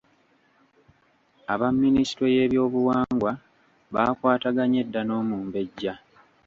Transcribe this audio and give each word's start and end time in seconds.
Aba 1.53 1.67
minisitule 1.83 2.29
y’ebyobuwangwa 2.37 3.31
baakwataganye 3.93 4.81
dda 4.87 5.01
n’omumbejja. 5.05 5.93